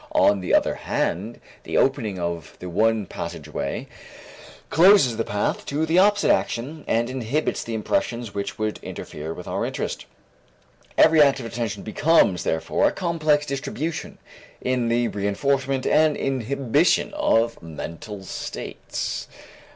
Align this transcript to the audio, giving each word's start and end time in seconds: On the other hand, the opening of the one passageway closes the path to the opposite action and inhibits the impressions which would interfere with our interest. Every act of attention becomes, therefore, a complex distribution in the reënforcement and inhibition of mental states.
On 0.15 0.41
the 0.41 0.51
other 0.51 0.73
hand, 0.73 1.39
the 1.61 1.77
opening 1.77 2.17
of 2.17 2.55
the 2.59 2.67
one 2.69 3.05
passageway 3.05 3.87
closes 4.71 5.15
the 5.15 5.23
path 5.23 5.63
to 5.67 5.85
the 5.85 5.99
opposite 5.99 6.31
action 6.31 6.83
and 6.87 7.07
inhibits 7.07 7.63
the 7.63 7.75
impressions 7.75 8.33
which 8.33 8.57
would 8.57 8.79
interfere 8.81 9.31
with 9.31 9.47
our 9.47 9.63
interest. 9.63 10.07
Every 10.97 11.21
act 11.21 11.39
of 11.39 11.45
attention 11.45 11.83
becomes, 11.83 12.43
therefore, 12.43 12.87
a 12.87 12.91
complex 12.91 13.45
distribution 13.45 14.17
in 14.59 14.87
the 14.87 15.07
reënforcement 15.09 15.85
and 15.85 16.17
inhibition 16.17 17.13
of 17.13 17.61
mental 17.61 18.23
states. 18.23 19.27